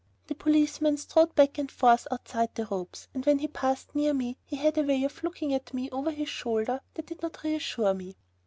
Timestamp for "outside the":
2.09-2.65